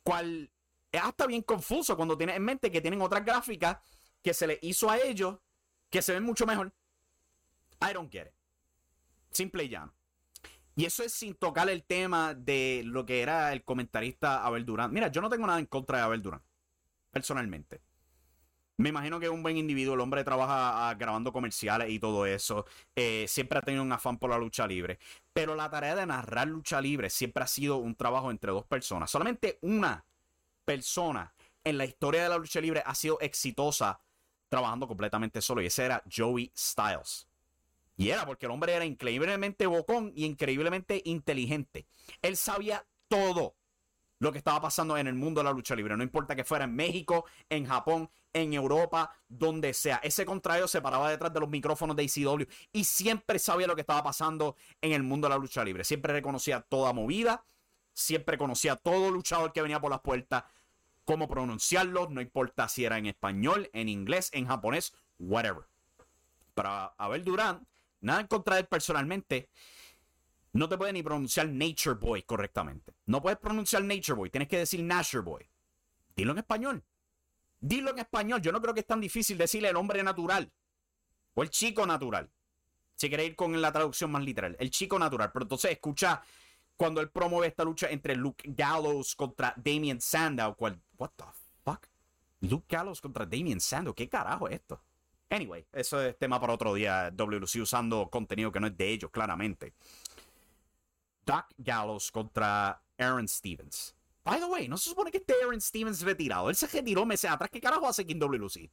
Cual 0.02 0.50
es 0.93 1.02
hasta 1.02 1.26
bien 1.26 1.43
confuso 1.43 1.97
cuando 1.97 2.17
tienes 2.17 2.37
en 2.37 2.45
mente 2.45 2.71
que 2.71 2.81
tienen 2.81 3.00
otras 3.00 3.25
gráficas 3.25 3.78
que 4.23 4.35
se 4.35 4.47
le 4.47 4.59
hizo 4.62 4.90
a 4.90 4.99
ellos 4.99 5.38
que 5.90 6.02
se 6.02 6.12
ven 6.12 6.23
mucho 6.23 6.47
mejor. 6.47 6.73
I 7.81 7.93
don't 7.95 8.12
get. 8.12 8.38
Simple 9.30 9.64
y 9.64 9.68
llano. 9.68 9.92
Y 10.76 10.85
eso 10.85 11.02
es 11.02 11.12
sin 11.12 11.35
tocar 11.35 11.68
el 11.68 11.82
tema 11.82 12.35
de 12.35 12.82
lo 12.85 13.04
que 13.04 13.20
era 13.20 13.52
el 13.52 13.64
comentarista 13.64 14.44
Abel 14.44 14.64
Durán. 14.64 14.92
Mira, 14.92 15.08
yo 15.08 15.20
no 15.20 15.28
tengo 15.28 15.47
nada 15.47 15.58
en 15.58 15.66
contra 15.66 15.99
de 15.99 16.04
Abel 16.04 16.23
Durán, 16.23 16.42
personalmente. 17.11 17.80
Me 18.76 18.90
imagino 18.90 19.18
que 19.18 19.26
es 19.26 19.32
un 19.32 19.42
buen 19.42 19.56
individuo, 19.56 19.94
el 19.94 20.00
hombre 20.00 20.23
trabaja 20.23 20.88
ah, 20.88 20.94
grabando 20.94 21.32
comerciales 21.32 21.90
y 21.90 21.99
todo 21.99 22.26
eso. 22.26 22.64
Eh, 22.94 23.25
siempre 23.26 23.58
ha 23.58 23.62
tenido 23.62 23.82
un 23.82 23.90
afán 23.90 24.18
por 24.18 24.30
la 24.30 24.38
lucha 24.38 24.68
libre. 24.68 25.00
Pero 25.32 25.56
la 25.56 25.68
tarea 25.68 25.97
de 25.97 26.06
narrar 26.06 26.47
lucha 26.47 26.80
libre 26.80 27.11
siempre 27.11 27.42
ha 27.42 27.49
sido 27.49 27.78
un 27.78 27.97
trabajo 27.97 28.30
entre 28.30 28.52
dos 28.52 28.64
personas. 28.64 29.11
Solamente 29.11 29.58
una 29.62 30.04
persona 30.64 31.35
en 31.64 31.76
la 31.76 31.87
historia 31.87 32.23
de 32.23 32.28
la 32.28 32.38
lucha 32.38 32.61
libre 32.61 32.85
ha 32.87 32.94
sido 32.94 33.18
exitosa 33.20 34.00
trabajando 34.49 34.87
completamente 34.87 35.42
solo. 35.42 35.61
Y 35.61 35.66
ese 35.66 35.85
era 35.85 36.00
Joey 36.08 36.52
Styles. 36.56 37.27
Y 37.99 38.11
era 38.11 38.25
porque 38.25 38.47
el 38.47 38.52
hombre 38.52 38.73
era 38.73 38.85
increíblemente 38.85 39.67
bocón 39.67 40.12
y 40.14 40.25
increíblemente 40.25 41.02
inteligente. 41.05 41.88
Él 42.23 42.37
sabía 42.37 42.87
todo 43.09 43.57
lo 44.21 44.31
que 44.31 44.38
estaba 44.38 44.61
pasando 44.61 44.97
en 44.97 45.09
el 45.09 45.14
mundo 45.14 45.40
de 45.40 45.45
la 45.45 45.52
lucha 45.52 45.75
libre. 45.75 45.97
No 45.97 46.05
importa 46.05 46.37
que 46.37 46.45
fuera 46.45 46.64
en 46.64 46.76
México, 46.76 47.25
en 47.50 47.67
Japón, 47.67 48.09
en 48.33 48.52
Europa, 48.52 49.12
donde 49.28 49.75
sea. 49.75 49.97
Ese 49.97 50.25
contrario 50.25 50.69
se 50.69 50.81
paraba 50.81 51.11
detrás 51.11 51.33
de 51.33 51.40
los 51.40 51.49
micrófonos 51.49 51.97
de 51.97 52.05
ICW 52.05 52.45
y 52.73 52.85
siempre 52.85 53.40
sabía 53.40 53.67
lo 53.67 53.75
que 53.75 53.81
estaba 53.81 54.05
pasando 54.05 54.55
en 54.81 54.93
el 54.93 55.02
mundo 55.02 55.26
de 55.26 55.35
la 55.35 55.40
lucha 55.40 55.64
libre. 55.64 55.83
Siempre 55.83 56.12
reconocía 56.12 56.61
toda 56.61 56.93
movida, 56.93 57.45
siempre 57.93 58.38
conocía 58.38 58.76
todo 58.76 59.11
luchador 59.11 59.52
que 59.52 59.62
venía 59.62 59.81
por 59.81 59.90
las 59.90 60.00
puertas, 60.00 60.45
cómo 61.05 61.26
pronunciarlo, 61.26 62.09
no 62.11 62.21
importa 62.21 62.69
si 62.69 62.85
era 62.85 62.97
en 62.97 63.07
español, 63.07 63.71
en 63.73 63.88
inglés, 63.88 64.31
en 64.33 64.47
japonés, 64.47 64.95
whatever. 65.19 65.64
Para 66.55 66.95
Abel 66.97 67.25
Durán 67.25 67.67
Nada 68.00 68.21
en 68.21 68.26
contra 68.26 68.57
de 68.57 68.62
él 68.62 68.67
personalmente. 68.67 69.49
No 70.52 70.69
te 70.69 70.78
puede 70.78 70.93
ni 70.93 71.02
pronunciar 71.02 71.49
Nature 71.49 71.97
Boy 71.97 72.23
correctamente. 72.23 72.95
No 73.07 73.21
puedes 73.21 73.38
pronunciar 73.38 73.83
Nature 73.85 74.14
Boy. 74.14 74.31
Tienes 74.31 74.49
que 74.49 74.59
decir 74.59 74.83
Nature 74.83 75.23
Boy. 75.23 75.49
Dilo 76.17 76.33
en 76.33 76.38
español. 76.38 76.85
Dilo 77.61 77.90
en 77.90 77.99
español. 77.99 78.40
Yo 78.40 78.52
no 78.52 78.61
creo 78.61 78.75
que 78.75 78.81
es 78.81 78.87
tan 78.87 79.00
difícil 79.00 79.37
decirle 79.37 79.69
el 79.69 79.76
hombre 79.76 80.02
natural. 80.02 80.50
O 81.35 81.43
el 81.43 81.50
chico 81.50 81.87
natural. 81.87 82.31
Si 82.95 83.09
quieres 83.09 83.28
ir 83.28 83.37
con 83.37 83.61
la 83.61 83.73
traducción 83.73 84.11
más 84.11 84.25
literal. 84.25 84.57
El 84.59 84.71
chico 84.71 84.99
natural. 84.99 85.31
Pero 85.33 85.45
entonces 85.45 85.71
escucha 85.71 86.23
cuando 86.76 87.00
él 87.00 87.11
promueve 87.11 87.49
esta 87.49 87.64
lucha 87.64 87.90
entre 87.90 88.17
Luke 88.17 88.45
Gallows 88.57 89.14
contra 89.14 89.55
Damien 89.57 90.00
Sandow. 90.00 90.57
¿Cuál? 90.57 90.81
What 90.97 91.11
the 91.17 91.25
fuck? 91.62 91.87
Luke 92.40 92.67
Gallows 92.69 93.00
contra 93.00 93.26
Damien 93.26 93.61
Sandow. 93.61 93.95
¿Qué 93.95 94.09
carajo 94.09 94.49
es 94.49 94.55
esto? 94.55 94.83
Anyway, 95.30 95.66
eso 95.73 96.00
es 96.00 96.18
tema 96.18 96.40
para 96.40 96.54
otro 96.54 96.75
día. 96.75 97.11
WC 97.11 97.61
usando 97.61 98.08
contenido 98.11 98.50
que 98.50 98.61
no 98.61 98.66
es 98.66 98.76
de 98.76 98.88
ellos, 98.88 99.11
claramente. 99.11 99.75
Doc 101.25 101.47
Gallows 101.58 102.11
contra 102.11 102.82
Aaron 102.97 103.28
Stevens. 103.28 103.94
By 104.25 104.40
the 104.40 104.47
way, 104.47 104.68
no 104.68 104.76
se 104.78 104.90
supone 104.90 105.11
que 105.11 105.18
esté 105.18 105.35
Aaron 105.42 105.61
Stevens 105.61 106.00
retirado. 106.02 106.49
Él 106.49 106.56
se 106.56 106.66
retiró 106.66 107.04
meses 107.04 107.30
atrás. 107.30 107.50
¿Qué 107.50 107.61
carajo 107.61 107.87
hace 107.87 108.02
aquí 108.02 108.12
en 108.12 108.18
WC? 108.18 108.70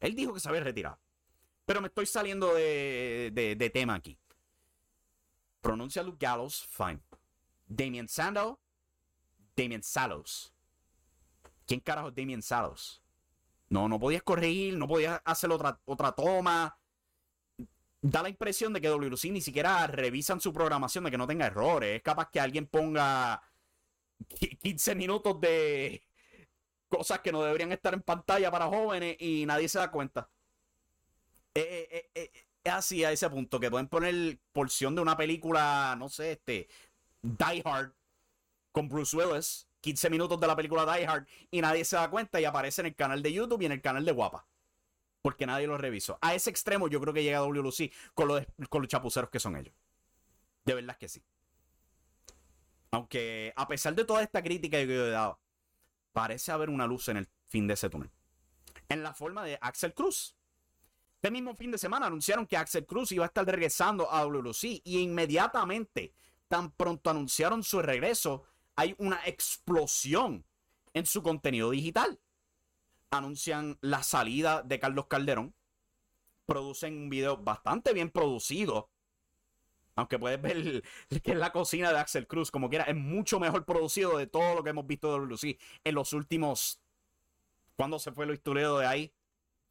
Él 0.00 0.14
dijo 0.14 0.32
que 0.32 0.40
se 0.40 0.48
había 0.48 0.62
retirado. 0.62 0.98
Pero 1.66 1.80
me 1.80 1.88
estoy 1.88 2.06
saliendo 2.06 2.54
de, 2.54 3.30
de, 3.34 3.70
tema 3.70 3.94
aquí. 3.94 4.18
Pronuncia 5.60 6.02
Luke 6.02 6.18
Gallows, 6.20 6.66
fine. 6.70 7.00
Damien 7.66 8.08
Sandow, 8.08 8.58
Damien 9.56 9.82
Salos. 9.82 10.54
¿Quién 11.66 11.80
carajo 11.80 12.08
es 12.08 12.14
Damien 12.14 12.42
Salos? 12.42 13.02
No, 13.68 13.88
no 13.88 13.98
podías 13.98 14.22
corregir, 14.22 14.76
no 14.76 14.86
podías 14.86 15.20
hacer 15.24 15.50
otra, 15.50 15.80
otra 15.84 16.12
toma. 16.12 16.78
Da 18.00 18.22
la 18.22 18.28
impresión 18.28 18.72
de 18.72 18.80
que 18.80 18.88
WC 18.88 19.30
ni 19.30 19.40
siquiera 19.40 19.86
revisan 19.86 20.40
su 20.40 20.52
programación 20.52 21.04
de 21.04 21.10
que 21.10 21.18
no 21.18 21.26
tenga 21.26 21.46
errores. 21.46 21.96
Es 21.96 22.02
capaz 22.02 22.30
que 22.30 22.40
alguien 22.40 22.66
ponga 22.66 23.42
15 24.62 24.94
minutos 24.94 25.40
de 25.40 26.02
cosas 26.88 27.20
que 27.20 27.32
no 27.32 27.42
deberían 27.42 27.72
estar 27.72 27.94
en 27.94 28.02
pantalla 28.02 28.50
para 28.50 28.66
jóvenes 28.68 29.16
y 29.18 29.44
nadie 29.46 29.68
se 29.68 29.78
da 29.78 29.90
cuenta. 29.90 30.30
Eh, 31.54 31.88
eh, 31.90 32.10
eh, 32.14 32.46
es 32.62 32.72
así 32.72 33.02
a 33.04 33.12
ese 33.12 33.28
punto 33.30 33.58
que 33.58 33.70
pueden 33.70 33.88
poner 33.88 34.38
porción 34.52 34.94
de 34.94 35.02
una 35.02 35.16
película, 35.16 35.94
no 35.98 36.08
sé, 36.08 36.32
este, 36.32 36.68
Die 37.22 37.62
Hard 37.64 37.92
con 38.72 38.88
Bruce 38.88 39.16
Willis 39.16 39.65
15 39.86 40.10
minutos 40.10 40.40
de 40.40 40.48
la 40.48 40.56
película 40.56 40.84
Die 40.84 41.06
Hard 41.06 41.28
y 41.48 41.60
nadie 41.60 41.84
se 41.84 41.94
da 41.94 42.10
cuenta 42.10 42.40
y 42.40 42.44
aparece 42.44 42.80
en 42.80 42.88
el 42.88 42.96
canal 42.96 43.22
de 43.22 43.32
YouTube 43.32 43.62
y 43.62 43.66
en 43.66 43.72
el 43.72 43.80
canal 43.80 44.04
de 44.04 44.10
Guapa. 44.10 44.44
Porque 45.22 45.46
nadie 45.46 45.68
lo 45.68 45.78
revisó. 45.78 46.18
A 46.22 46.34
ese 46.34 46.50
extremo 46.50 46.88
yo 46.88 47.00
creo 47.00 47.14
que 47.14 47.22
llega 47.22 47.42
WLC 47.42 47.92
con 48.12 48.26
los, 48.26 48.44
con 48.68 48.82
los 48.82 48.88
chapuceros 48.88 49.30
que 49.30 49.38
son 49.38 49.56
ellos. 49.56 49.72
De 50.64 50.74
verdad 50.74 50.96
que 50.98 51.08
sí. 51.08 51.22
Aunque 52.90 53.52
a 53.54 53.68
pesar 53.68 53.94
de 53.94 54.04
toda 54.04 54.24
esta 54.24 54.42
crítica 54.42 54.76
que 54.78 54.88
yo 54.88 55.06
he 55.06 55.10
dado, 55.10 55.38
parece 56.12 56.50
haber 56.50 56.68
una 56.68 56.88
luz 56.88 57.08
en 57.08 57.18
el 57.18 57.28
fin 57.46 57.68
de 57.68 57.74
ese 57.74 57.88
túnel. 57.88 58.10
En 58.88 59.04
la 59.04 59.14
forma 59.14 59.44
de 59.44 59.56
Axel 59.60 59.94
Cruz. 59.94 60.34
Este 61.14 61.30
mismo 61.30 61.54
fin 61.54 61.70
de 61.70 61.78
semana 61.78 62.06
anunciaron 62.06 62.44
que 62.44 62.56
Axel 62.56 62.86
Cruz 62.86 63.12
iba 63.12 63.24
a 63.24 63.28
estar 63.28 63.46
regresando 63.46 64.10
a 64.10 64.24
WLC 64.24 64.82
y 64.82 64.98
inmediatamente, 64.98 66.12
tan 66.48 66.72
pronto 66.72 67.08
anunciaron 67.08 67.62
su 67.62 67.80
regreso, 67.80 68.44
hay 68.76 68.94
una 68.98 69.20
explosión 69.26 70.44
en 70.92 71.06
su 71.06 71.22
contenido 71.22 71.70
digital. 71.70 72.20
Anuncian 73.10 73.78
la 73.80 74.02
salida 74.02 74.62
de 74.62 74.78
Carlos 74.78 75.06
Calderón. 75.06 75.54
Producen 76.44 76.96
un 76.96 77.08
video 77.08 77.38
bastante 77.38 77.92
bien 77.92 78.10
producido. 78.10 78.90
Aunque 79.96 80.18
puedes 80.18 80.40
ver 80.40 80.82
que 81.22 81.32
es 81.32 81.38
la 81.38 81.52
cocina 81.52 81.90
de 81.90 81.98
Axel 81.98 82.26
Cruz, 82.26 82.50
como 82.50 82.68
quiera, 82.68 82.84
es 82.84 82.94
mucho 82.94 83.40
mejor 83.40 83.64
producido 83.64 84.18
de 84.18 84.26
todo 84.26 84.54
lo 84.54 84.62
que 84.62 84.70
hemos 84.70 84.86
visto 84.86 85.12
de 85.18 85.26
Lucy 85.26 85.58
en 85.82 85.94
los 85.94 86.12
últimos. 86.12 86.80
¿Cuándo 87.76 87.98
se 87.98 88.12
fue 88.12 88.26
el 88.26 88.32
historiado 88.32 88.78
de 88.78 88.86
ahí? 88.86 89.12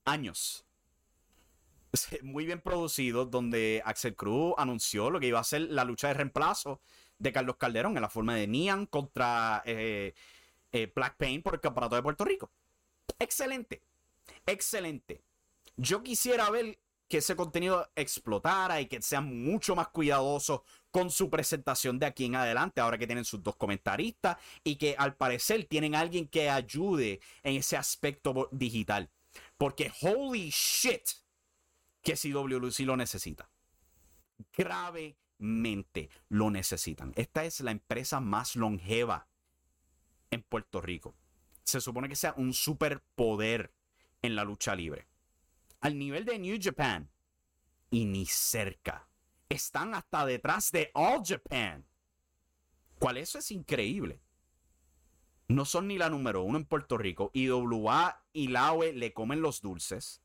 Años. 0.03 0.65
muy 2.24 2.45
bien 2.45 2.62
producido, 2.62 3.25
donde 3.25 3.81
Axel 3.85 4.15
Cruz 4.15 4.55
anunció 4.57 5.12
lo 5.12 5.19
que 5.19 5.27
iba 5.27 5.39
a 5.39 5.43
ser 5.43 5.62
la 5.62 5.83
lucha 5.83 6.07
de 6.07 6.15
reemplazo 6.15 6.81
de 7.19 7.31
Carlos 7.31 7.57
Calderón 7.57 7.95
en 7.95 8.01
la 8.01 8.10
forma 8.10 8.36
de 8.36 8.48
Nian 8.48 8.86
contra 8.86 9.63
eh, 9.65 10.13
eh, 10.72 10.91
Black 10.93 11.15
Pain 11.17 11.41
por 11.41 11.55
el 11.55 11.62
Campeonato 11.62 11.95
de 11.95 12.03
Puerto 12.03 12.25
Rico. 12.25 12.51
Excelente, 13.19 13.81
excelente. 14.45 15.22
Yo 15.77 16.03
quisiera 16.03 16.50
ver 16.50 16.77
que 17.07 17.17
ese 17.17 17.36
contenido 17.36 17.89
explotara 17.95 18.81
y 18.81 18.88
que 18.88 19.01
sean 19.01 19.43
mucho 19.43 19.75
más 19.75 19.89
cuidadosos 19.89 20.62
con 20.91 21.12
su 21.12 21.29
presentación 21.29 22.00
de 22.00 22.07
aquí 22.07 22.25
en 22.25 22.36
adelante, 22.36 22.81
ahora 22.81 22.98
que 22.98 23.05
tienen 23.05 23.25
sus 23.25 23.43
dos 23.43 23.55
comentaristas 23.55 24.38
y 24.63 24.77
que 24.77 24.95
al 24.98 25.15
parecer 25.15 25.65
tienen 25.65 25.93
alguien 25.93 26.27
que 26.27 26.50
ayude 26.50 27.19
en 27.43 27.55
ese 27.57 27.77
aspecto 27.77 28.50
digital. 28.51 29.10
Porque 29.57 29.91
holy 30.01 30.50
shit, 30.50 31.03
que 32.01 32.15
si 32.15 32.31
WLC 32.31 32.79
lo 32.79 32.98
necesita. 32.98 33.50
Lo 35.38 36.51
necesitan. 36.51 37.13
Esta 37.15 37.46
es 37.46 37.60
la 37.62 37.72
empresa 37.72 38.20
más 38.20 38.56
longeva 38.56 39.27
en 40.32 40.44
Puerto 40.44 40.82
Rico. 40.82 41.15
Se 41.63 41.82
supone 41.82 42.10
que 42.10 42.15
sea 42.15 42.34
un 42.38 42.54
superpoder 42.54 43.74
en 44.22 44.36
la 44.36 44.44
lucha 44.44 44.75
libre. 44.75 45.08
Al 45.82 45.98
nivel 45.98 46.25
de 46.25 46.39
New 46.39 46.58
Japan. 46.62 47.10
Y 47.89 48.06
ni 48.06 48.25
cerca. 48.25 49.08
Están 49.50 49.94
hasta 49.94 50.25
detrás 50.25 50.72
de 50.72 50.92
All 50.94 51.22
Japan. 51.24 51.86
¿Cuál 53.00 53.18
eso 53.18 53.38
es 53.38 53.51
increíble? 53.51 54.22
No 55.48 55.65
son 55.65 55.88
ni 55.88 55.98
la 55.98 56.10
número 56.10 56.42
uno 56.44 56.58
en 56.58 56.65
Puerto 56.65 56.98
Rico. 56.98 57.30
IWA 57.34 58.24
y 58.34 58.48
LAOE 58.48 58.94
le 58.94 59.13
comen 59.13 59.42
los 59.42 59.62
dulces. 59.62 60.22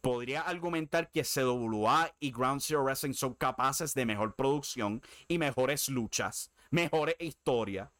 Podría 0.00 0.42
argumentar 0.42 1.10
que 1.10 1.24
CWA 1.24 2.14
y 2.20 2.30
Ground 2.32 2.62
Zero 2.62 2.82
Wrestling 2.82 3.12
son 3.12 3.34
capaces 3.34 3.94
de 3.94 4.06
mejor 4.06 4.34
producción 4.34 5.02
y 5.28 5.38
mejores 5.38 5.88
luchas, 5.88 6.50
mejores 6.70 7.16
historias. 7.18 7.90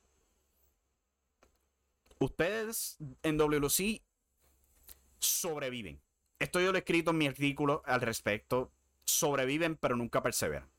Ustedes 2.18 2.96
en 3.22 3.38
WLC 3.38 4.02
sobreviven. 5.18 6.00
Esto 6.38 6.60
yo 6.60 6.72
lo 6.72 6.78
he 6.78 6.80
escrito 6.80 7.10
en 7.10 7.18
mi 7.18 7.26
artículo 7.26 7.82
al 7.84 8.00
respecto. 8.00 8.72
Sobreviven, 9.04 9.76
pero 9.76 9.96
nunca 9.96 10.22
perseveran. 10.22 10.70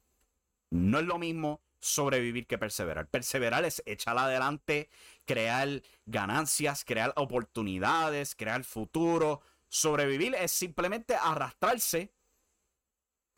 No 0.72 1.00
es 1.00 1.06
lo 1.06 1.20
mismo 1.20 1.62
sobrevivir 1.80 2.48
que 2.48 2.58
perseverar. 2.58 3.08
Perseverar 3.08 3.66
es 3.66 3.84
echar 3.86 4.18
adelante, 4.18 4.90
crear 5.26 5.82
ganancias, 6.06 6.86
crear 6.86 7.14
oportunidades, 7.16 8.36
crear 8.36 8.64
futuro. 8.64 9.42
Sobrevivir 9.74 10.36
es 10.36 10.52
simplemente 10.52 11.16
arrastrarse 11.16 12.14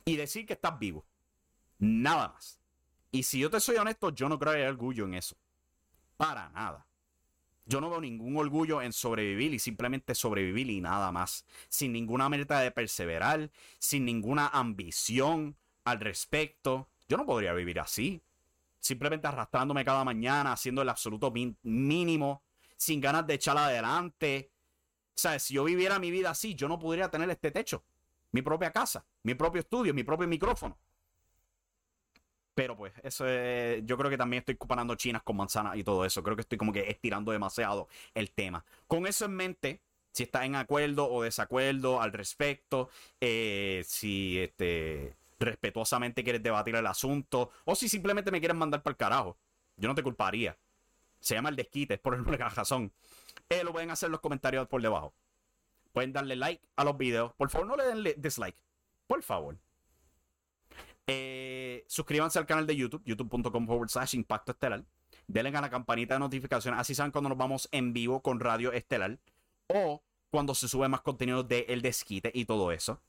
y 0.03 0.15
decir 0.15 0.47
que 0.47 0.53
estás 0.53 0.79
vivo. 0.79 1.05
Nada 1.77 2.29
más. 2.29 2.59
Y 3.11 3.21
si 3.21 3.37
yo 3.37 3.51
te 3.51 3.59
soy 3.59 3.75
honesto, 3.75 4.09
yo 4.09 4.27
no 4.27 4.39
creo 4.39 4.53
que 4.53 4.67
orgullo 4.67 5.05
en 5.05 5.13
eso. 5.13 5.37
Para 6.17 6.49
nada. 6.49 6.87
Yo 7.67 7.79
no 7.79 7.91
veo 7.91 8.01
ningún 8.01 8.35
orgullo 8.35 8.81
en 8.81 8.93
sobrevivir 8.93 9.53
y 9.53 9.59
simplemente 9.59 10.15
sobrevivir 10.15 10.71
y 10.71 10.81
nada 10.81 11.11
más. 11.11 11.45
Sin 11.69 11.93
ninguna 11.93 12.29
meta 12.29 12.61
de 12.61 12.71
perseverar, 12.71 13.51
sin 13.77 14.03
ninguna 14.03 14.47
ambición 14.47 15.55
al 15.83 15.99
respecto. 15.99 16.89
Yo 17.07 17.15
no 17.15 17.27
podría 17.27 17.53
vivir 17.53 17.79
así. 17.79 18.23
Simplemente 18.79 19.27
arrastrándome 19.27 19.85
cada 19.85 20.03
mañana, 20.03 20.53
haciendo 20.53 20.81
el 20.81 20.89
absoluto 20.89 21.31
mínimo, 21.61 22.41
sin 22.75 22.99
ganas 22.99 23.27
de 23.27 23.35
echar 23.35 23.55
adelante. 23.55 24.52
O 25.15 25.19
sea, 25.19 25.37
si 25.39 25.53
yo 25.53 25.63
viviera 25.63 25.99
mi 25.99 26.11
vida 26.11 26.31
así, 26.31 26.55
yo 26.55 26.67
no 26.67 26.79
podría 26.79 27.09
tener 27.09 27.29
este 27.29 27.51
techo, 27.51 27.83
mi 28.31 28.41
propia 28.41 28.71
casa, 28.71 29.05
mi 29.23 29.35
propio 29.35 29.61
estudio, 29.61 29.93
mi 29.93 30.03
propio 30.03 30.27
micrófono. 30.27 30.77
Pero 32.55 32.77
pues, 32.77 32.93
eso 33.01 33.27
es, 33.27 33.83
yo 33.85 33.97
creo 33.97 34.09
que 34.09 34.17
también 34.17 34.39
estoy 34.41 34.55
comparando 34.55 34.95
chinas 34.95 35.23
con 35.23 35.37
manzanas 35.37 35.75
y 35.75 35.83
todo 35.83 36.05
eso. 36.05 36.21
Creo 36.21 36.35
que 36.35 36.41
estoy 36.41 36.57
como 36.57 36.71
que 36.71 36.89
estirando 36.89 37.31
demasiado 37.31 37.87
el 38.13 38.31
tema. 38.31 38.63
Con 38.87 39.07
eso 39.07 39.25
en 39.25 39.35
mente, 39.35 39.79
si 40.11 40.23
estás 40.23 40.45
en 40.45 40.55
acuerdo 40.55 41.09
o 41.11 41.23
desacuerdo 41.23 42.01
al 42.01 42.13
respecto, 42.13 42.89
eh, 43.19 43.83
si 43.87 44.39
este, 44.39 45.15
respetuosamente 45.39 46.23
quieres 46.23 46.43
debatir 46.43 46.75
el 46.75 46.85
asunto, 46.85 47.51
o 47.65 47.75
si 47.75 47.89
simplemente 47.89 48.31
me 48.31 48.39
quieres 48.39 48.57
mandar 48.57 48.83
para 48.83 48.91
el 48.91 48.97
carajo, 48.97 49.37
yo 49.77 49.87
no 49.87 49.95
te 49.95 50.03
culparía. 50.03 50.55
Se 51.19 51.35
llama 51.35 51.49
el 51.49 51.55
desquite, 51.55 51.95
es 51.95 51.99
por 51.99 52.13
el 52.15 52.25
razón. 52.37 52.91
Lo 53.63 53.71
pueden 53.71 53.91
hacer 53.91 54.07
en 54.07 54.13
los 54.13 54.21
comentarios 54.21 54.67
por 54.67 54.81
debajo. 54.81 55.13
Pueden 55.91 56.11
darle 56.11 56.35
like 56.35 56.63
a 56.75 56.83
los 56.83 56.97
videos. 56.97 57.33
Por 57.35 57.49
favor, 57.49 57.67
no 57.67 57.75
le 57.75 57.83
den 57.83 58.21
dislike. 58.21 58.57
Por 59.05 59.21
favor. 59.21 59.57
Eh, 61.05 61.85
suscríbanse 61.87 62.39
al 62.39 62.45
canal 62.45 62.65
de 62.65 62.75
YouTube, 62.75 63.03
youtube.com 63.05 63.67
forward 63.67 63.89
slash 63.89 64.15
impacto 64.15 64.53
estelar. 64.53 64.83
Denle 65.27 65.55
a 65.55 65.61
la 65.61 65.69
campanita 65.69 66.15
de 66.15 66.19
notificaciones, 66.19 66.79
así 66.79 66.95
saben 66.95 67.11
cuando 67.11 67.29
nos 67.29 67.37
vamos 67.37 67.69
en 67.71 67.93
vivo 67.93 68.21
con 68.21 68.39
Radio 68.39 68.73
Estelar 68.73 69.19
o 69.67 70.03
cuando 70.29 70.55
se 70.55 70.67
sube 70.67 70.87
más 70.89 71.01
contenido 71.01 71.43
de 71.43 71.65
El 71.69 71.81
Desquite 71.81 72.31
y 72.33 72.45
todo 72.45 72.71
eso. 72.71 73.01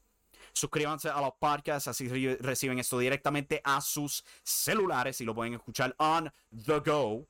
Suscríbanse 0.52 1.08
a 1.08 1.20
los 1.20 1.32
podcasts, 1.38 1.88
así 1.88 2.08
reciben 2.36 2.78
esto 2.78 2.98
directamente 2.98 3.60
a 3.64 3.80
sus 3.80 4.24
celulares 4.42 5.20
y 5.20 5.24
lo 5.24 5.34
pueden 5.34 5.54
escuchar 5.54 5.94
on 5.98 6.32
the 6.64 6.78
go. 6.80 7.26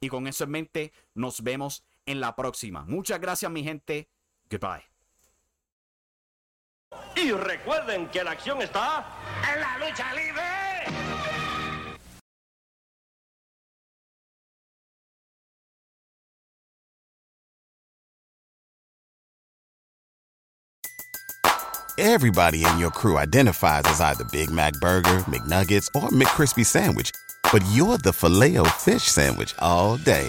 Y 0.00 0.08
con 0.08 0.26
eso 0.26 0.44
en 0.44 0.50
mente, 0.50 0.92
nos 1.14 1.42
vemos 1.42 1.82
en 2.06 2.20
la 2.20 2.34
próxima. 2.34 2.84
Muchas 2.86 3.20
gracias, 3.20 3.50
mi 3.50 3.62
gente. 3.62 4.08
Goodbye. 4.50 4.84
Y 7.16 7.32
recuerden 7.32 8.08
que 8.08 8.22
la 8.22 8.32
acción 8.32 8.60
está 8.62 9.04
en 9.52 9.60
la 9.60 9.78
lucha 9.78 10.12
libre. 10.14 10.42
Everybody 21.96 22.64
in 22.64 22.78
your 22.78 22.90
crew 22.90 23.18
identifies 23.18 23.84
as 23.84 24.00
either 24.00 24.24
Big 24.24 24.50
Mac 24.50 24.72
Burger, 24.80 25.20
McNuggets, 25.30 25.88
or 25.94 26.08
McCrispy 26.08 26.66
Sandwich. 26.66 27.12
But 27.52 27.62
you're 27.70 27.98
the 27.98 28.12
filet 28.12 28.56
fish 28.78 29.04
Sandwich 29.04 29.54
all 29.60 29.96
day. 29.98 30.28